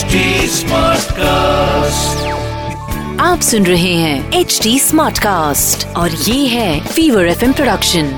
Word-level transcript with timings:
HD 0.00 0.18
Smartcast. 0.48 2.20
आप 3.20 3.40
सुन 3.40 3.66
रहे 3.66 3.94
हैं 3.94 4.32
एच 4.32 4.60
डी 4.62 4.78
स्मार्ट 4.78 5.18
कास्ट 5.18 5.96
और 5.96 6.10
ये 6.10 6.46
है 6.46 6.80
फीवर 6.80 7.26
एफ़ 7.26 7.52
प्रोडक्शन 7.52 8.12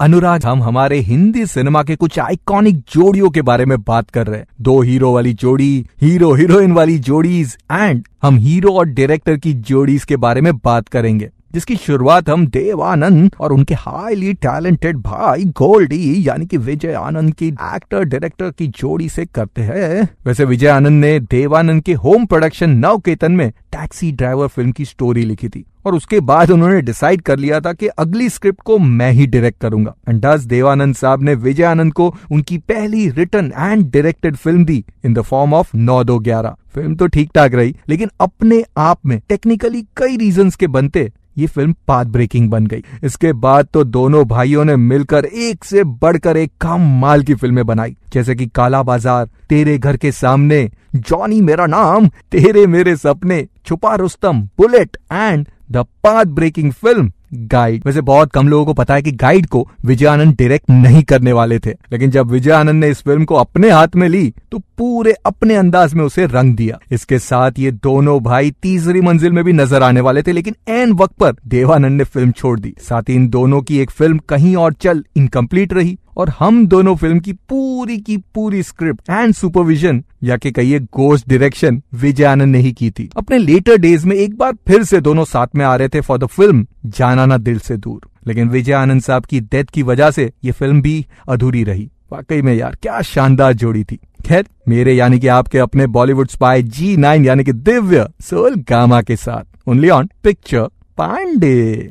अनुराग 0.00 0.44
हम 0.44 0.62
हमारे 0.62 0.98
हिंदी 0.98 1.46
सिनेमा 1.46 1.82
के 1.82 1.96
कुछ 1.96 2.18
आइकॉनिक 2.18 2.76
जोड़ियों 2.76 3.30
के 3.30 3.42
बारे 3.42 3.64
में 3.64 3.82
बात 3.82 4.10
कर 4.10 4.26
रहे 4.26 4.38
हैं। 4.38 4.46
दो 4.60 4.80
हीरो 4.82 5.12
वाली 5.12 5.32
जोड़ी 5.32 5.86
हीरो 6.02 6.34
हीरोइन 6.34 6.72
वाली 6.72 6.98
जोड़ीज 6.98 7.56
एंड 7.72 8.04
हम 8.22 8.36
हीरो 8.36 8.70
और 8.70 8.84
डायरेक्टर 8.84 9.36
की 9.36 9.52
जोड़ीज 9.52 10.04
के 10.04 10.16
बारे 10.16 10.40
में 10.40 10.56
बात 10.56 10.88
करेंगे। 10.88 11.30
जिसकी 11.54 11.76
शुरुआत 11.76 12.28
हम 12.30 12.46
देवानंद 12.46 13.34
और 13.40 13.52
उनके 13.52 13.74
हाईली 13.74 14.32
टैलेंटेड 14.34 14.96
भाई 14.96 15.44
गोल्डी 15.58 16.28
यानी 16.28 16.46
कि 16.46 16.56
विजय 16.58 16.92
आनंद 16.92 17.34
की 17.34 17.48
एक्टर 17.48 18.04
डायरेक्टर 18.04 18.50
की 18.50 18.66
जोड़ी 18.68 19.08
से 19.08 19.26
करते 19.26 19.62
हैं। 19.62 20.08
वैसे 20.26 20.44
विजय 20.44 20.68
आनंद 20.68 21.00
ने 21.00 21.18
देवानंद 21.20 21.82
के 21.82 21.92
होम 21.94 22.26
प्रोडक्शन 22.26 22.70
नव 22.78 22.98
केतन 22.98 23.32
में 23.32 23.50
टैक्सी 23.50 24.10
ड्राइवर 24.12 24.48
फ़िल्म 24.48 24.72
की 24.72 24.84
स्टोरी 24.84 25.24
लिखी 25.24 25.48
थी 25.48 25.64
और 25.86 25.94
उसके 25.94 26.20
बाद 26.22 26.50
उन्होंने 26.50 26.80
डिसाइड 26.82 27.22
कर 27.22 27.38
लिया 27.38 27.60
था 27.60 27.72
कि 27.72 27.86
अगली 27.88 28.28
स्क्रिप्ट 28.28 28.60
को 28.62 28.78
मैं 28.78 29.10
ही 29.12 29.26
डायरेक्ट 29.26 29.60
करूँगा। 29.60 29.94
एंड 30.08 30.20
दस 30.20 30.44
देवानंद 30.46 30.94
साहब 30.94 31.22
ने 31.22 31.34
विजय 31.36 31.64
आनंद 31.64 31.92
को 31.92 32.14
उनकी 32.32 32.58
पहली 32.60 33.08
return 33.10 33.52
and 33.56 33.90
directed 33.92 34.36
film 34.36 34.64
the 34.64 34.84
in 35.04 35.14
the 35.14 35.22
form 35.22 35.54
of 35.54 35.76
Nau 35.76 36.02
Do 36.04 36.18
Gyarah. 36.20 36.56
Film 36.74 36.94
तो 36.96 37.06
ठीक 37.06 37.30
ठाक 37.34 37.54
रही, 37.54 37.74
लेकिन 37.88 38.10
अपने 38.20 38.64
आप 38.76 39.06
में 39.06 39.20
टेक्निकली 39.28 39.82
कई 39.96 40.16
रीजंस 40.16 40.56
के 40.56 40.66
बनते। 40.68 41.10
ये 41.38 41.46
फ़िल्म 41.46 41.74
पाथ 41.88 42.04
ब्रेकिंग 42.04 42.48
बन 42.50 42.66
गई। 42.66 42.82
इसके 43.04 43.32
बाद 43.32 43.68
तो 43.72 43.84
दोनों 43.84 44.24
भाइयों 44.24 44.64
ने 44.64 44.76
मिलकर 44.76 45.24
एक 45.24 45.64
से 45.64 45.84
बढ़कर 45.84 46.36
एक 46.36 46.52
काम 46.60 46.88
माल 47.00 47.22
की 47.22 47.34
फ़िल्में 47.34 47.64
बनाई। 47.66 47.96
जैसे 48.12 48.34
कि 48.34 48.46
काला 48.46 48.82
बाज़ार, 48.82 49.28
तेरे 49.48 49.78
घर 49.78 49.96
के 49.96 50.12
सामने, 50.12 50.70
जॉनी 50.96 51.40
मेरा 51.40 51.66
नाम, 51.66 52.08
Tere 52.30 52.66
Mere 52.66 52.96
Sapne, 52.96 53.46
Chhupa 53.66 53.94
Rustam, 53.94 54.42
Bullet 54.58 54.96
and 55.12 55.46
the 55.70 55.84
path 56.04 56.24
breaking 56.26 56.72
film. 56.72 57.10
Guide 57.34 57.82
वैसे 57.86 58.00
बहुत 58.02 58.32
कम 58.32 58.48
लोगों 58.48 58.64
को 58.66 58.72
पता 58.74 58.94
है 58.94 59.02
कि 59.02 59.12
गाइड 59.12 59.46
को 59.46 59.66
विजय 59.84 60.06
आनंद 60.06 60.34
डायरेक्ट 60.34 60.70
नहीं 60.70 61.02
करने 61.02 61.32
वाले 61.32 61.58
थे। 61.58 61.70
लेकिन 61.92 62.10
जब 62.10 62.30
विजय 62.30 62.50
आनंद 62.52 62.84
ने 62.84 62.90
इस 62.90 63.02
फ़िल्म 63.02 63.24
को 63.24 63.34
अपने 63.34 63.70
हाथ 63.70 63.96
में 63.96 64.08
ली 64.08 64.32
तो 64.52 64.58
पूरे 64.78 65.12
अपने 65.26 65.54
अंदाज 65.56 65.94
में 65.94 66.04
उसे 66.04 66.26
रंग 66.26 66.54
दिया। 66.56 66.78
इसके 66.92 67.18
साथ 67.18 67.58
ये 67.58 67.70
दोनों 67.72 68.18
भाई 68.22 68.50
तीसरी 68.62 69.00
मंजिल 69.00 69.32
में 69.32 69.42
भी 69.44 69.52
नज़र 69.52 69.82
आने 69.82 70.00
वाले 70.00 70.22
थे, 70.22 70.32
लेकिन 70.32 70.54
एन 70.70 70.92
वक्त 70.92 71.14
पर 71.14 71.34
देवानंद 71.48 71.98
ने 71.98 72.04
फ़िल्म 72.04 72.32
छोड़ 72.32 72.58
दी। 72.60 72.74
साथ 72.80 73.08
ही 73.08 73.14
इन 73.14 73.28
दोनों 73.28 73.60
की 73.62 73.78
एक 73.78 73.90
फ़िल्म 73.90 74.18
कहीं 74.28 74.54
और 74.56 74.72
चल 74.74 75.04
इनकम्प्लीट 75.16 75.72
रही। 75.72 75.96
और 76.16 76.32
हम 76.38 76.66
दोनों 76.66 76.96
फ़िल्म 76.96 77.20
की 77.20 77.32
पूरी 77.32 77.98
की 77.98 78.16
पूरी 78.16 78.62
स्क्रिप्ट 78.62 79.10
एंड 79.10 79.34
सुपरविजन 79.34 80.04
या 80.22 80.36
के 80.36 80.50
कहिए 80.50 80.78
गोस्ट 80.80 81.28
डायरेक्शन 81.28 81.82
विजय 81.94 82.24
आनंद 82.24 82.52
ने 82.52 82.58
ही 82.58 82.72
की 82.72 82.90
थी। 82.90 83.10
अपने 83.16 83.38
लेटर 83.38 83.76
डेज़ 83.76 84.06
में 84.06 84.16
एक 84.16 84.36
बार 84.36 84.52
फिर 84.52 84.84
से 84.84 85.00
दोनों 85.00 85.24
साथ 85.24 85.46
में 85.54 85.64
आ 85.64 85.76
रहे 85.76 85.88
थे 85.88 86.00
फॉर 86.00 86.18
द 86.18 86.26
फ़िल्म 86.26 86.66
जाना 86.86 87.26
ना 87.26 87.36
दिल 87.36 87.58
से 87.58 87.76
दूर। 87.76 88.00
लेकिन 88.26 88.48
विजय 88.48 88.72
आनंद 88.72 89.02
साहब 89.02 89.24
की 89.24 89.40
डेथ 89.40 89.64
की 89.64 89.82
वजह 89.82 90.10
से 90.10 90.32
ये 90.44 90.52
फ़िल्म 90.52 90.82
भी 90.82 91.06
अधूरी 91.28 91.64
रही। 91.64 91.90
वाकई 92.12 92.42
में 92.42 92.54
यार, 92.54 92.76
क्या 92.82 93.02
शानदार 93.02 93.52
जोड़ी 93.52 93.84
थी। 93.84 93.98
खैर, 94.26 94.46
मेरे 94.68 94.92
यानी 94.92 95.18
कि 95.18 95.26
आपके 95.26 95.58
अपने 95.58 95.86
बॉलीवुड 95.86 96.28
स्पाई 96.28 96.62
जी 96.62 96.96
नाइन 96.96 97.24
यानी 97.24 97.44
कि 97.44 97.52
दिव्य 97.52 98.08
सोल 98.20 98.54
गामा 98.54 99.02
के 99.02 99.16
साथ। 99.16 99.68
Only 99.68 99.88
on 99.88 100.08
picture 100.22 100.64
Pandey 100.98 101.90